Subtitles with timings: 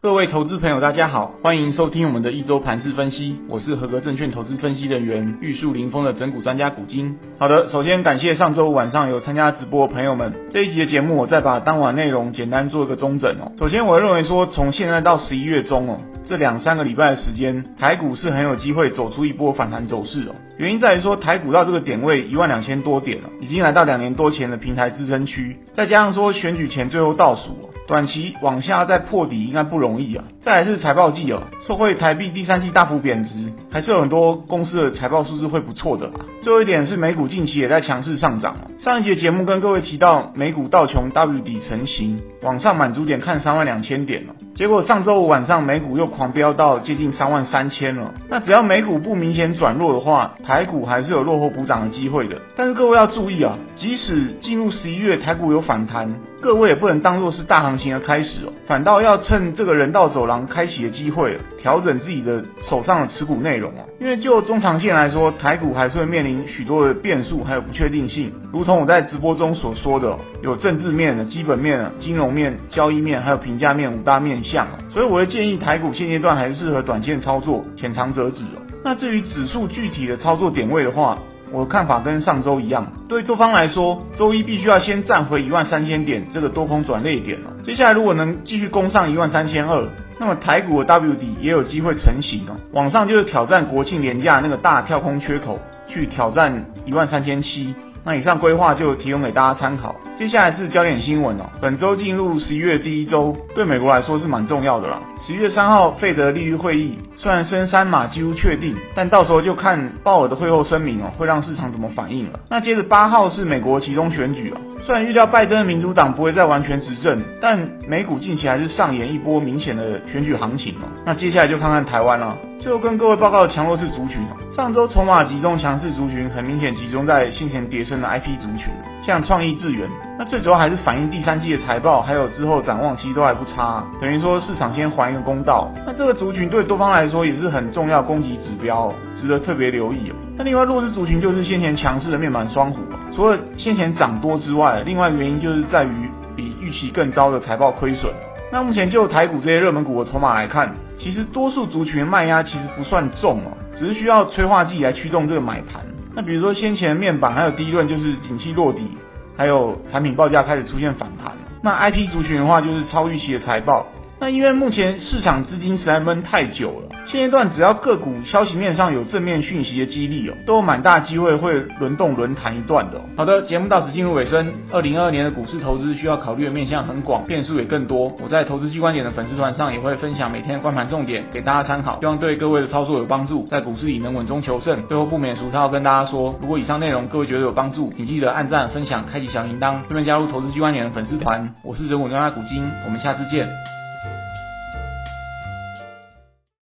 [0.00, 3.36] 各位投资朋友，大家好，欢迎收听我们的一周盘市分析。
[3.48, 7.18] 我是合格证券投资分析人员玉树临风的整股专家古今。
[7.36, 10.32] 好的，首先感谢上周五晚上有参加直播的朋友们。
[10.50, 13.50] 这一集的节目，我再把当晚内容简单做一个综整哦。
[13.58, 20.34] 首先，我认为说，从现在到十一月中哦，这两三个礼拜的时间，台股是很有机会走出一波反弹走势哦。
[20.58, 27.68] 原因在于说，台股到这个点位一万两千多点了，已经来到两年多前的平台支撑区，再加上说选举前最后倒数。
[27.88, 30.22] 短期往下再破底应该不容易啊！
[30.42, 36.10] 再来是财报季哦，受惠台币第三季大幅贬值，还是有很多公司的财报数字会不错的。
[36.42, 38.54] 最后一点是美股近期也在强势上涨。
[38.78, 44.34] 上一节节目跟各位提到，美股道琼 W 底成型，往上满足点看三万两千点了。
[44.58, 48.12] 结果上周五晚上美股又狂飙到接近三万三千了。
[48.28, 52.36] 那只要美股不明显转弱的话，台股还是有落后补涨的机会的。
[52.56, 63.86] 但是各位要注意啊，即使进入十一月台股有反弹，各位也不能当作是大行情的开始哦，反倒要趁这个人道走廊开启的机会，调整自己的手上的持股内容哦。
[64.00, 68.28] 因为就中长线来说，台股还是会面临许多的变数，还有不确定性。
[68.52, 74.66] 如同我在直播中所说的，有政治面的、基本面、金融面、交易面，还有评价面五大面向。
[74.90, 78.62] 所以我会建议台股现阶段还是适合短线操作，浅尝辄止哦。
[78.82, 81.18] 那至于指数具体的操作点位的话，
[81.52, 87.50] 我的看法跟上周一样，对多方来说，周一必须要先站回一万三千点这个多空转捩点了。
[87.64, 89.86] 接下来如果能继续攻上一万三千二，
[90.20, 92.54] 那么台股的 W 底也有机会成型哦。
[92.72, 97.74] 往上就是挑战国庆连假那个大跳空缺口，去挑战一万三千七。
[98.08, 99.94] 那以上规划就提供给大家参考。
[100.16, 101.44] 接下来是焦点新闻哦。
[101.60, 104.98] 本周进入十一月第一周，对美国来说是蛮重要的了。
[105.26, 112.40] 十一月三号费德利率会议，虽然升三码几乎确定，但到时候就看鲍尔的会后声明哦，会让市场怎么反应了。
[112.48, 114.56] 那接着八号是美国集中选举哦。
[114.88, 120.88] 虽然预料拜登的民主党不会再完全执政，但美股近期还是上演一波明显的选举行情哦。
[121.04, 122.34] 那接下来就看看台湾了。
[122.58, 124.18] 最后跟各位报告的强弱势族群，
[124.50, 128.72] 上周筹码集中强势族群很明显集中在先前跌升的 IP 族群，
[129.04, 129.86] 像创意智源，
[130.18, 135.70] 那最主要还是反映第三季的财报，还有之后展望其实都还不差，等于说市场先还一个公道。
[135.86, 138.90] 那这个族群对多方来说也是很重要攻击指标，
[139.20, 140.14] 值得特别留意哦。
[140.36, 142.80] 那另外弱势族群就是先前强势的面板双虎，
[143.14, 148.12] 除了先前涨多之外，另外原因就是在于比预期更糟的财报亏损。
[148.50, 150.74] 那目前就台股这些热门股的筹码来看。
[151.00, 155.80] 其实多数族群卖压其实不算重哦，只是需要催化剂来驱动这个买盘。
[156.12, 158.90] 那比如说先前面板还有第一轮就是景气落底，
[159.36, 161.32] 还有产品报价开始出现反弹。
[161.62, 163.86] 那 IP 族群的话就是超预期的财报。
[164.20, 173.00] 那因为目前市场资金实在闷太久了，现阶段只要个股消息面上有正面讯息的激励哦，都有蛮大机会会轮动轮弹一段的。
[173.16, 174.52] 好的，节目到此进入尾声。
[174.72, 178.12] 二零二二年的股市投资需要考虑的面向很广，变数也更多。
[178.20, 184.76] 我在投资机关点的粉丝团上也会分享每天的观盘重点给大家参考，希望对各位的操作有帮助，在股市里能稳中求胜。
[184.88, 191.54] 最后不免俗套跟大家说，如果以上内容各位觉得有帮助，请记得按赞、分享、开启小铃铛，顺便加入投资机关点的粉丝团。
[191.62, 193.77] 我是人文专家股金，我们下次见。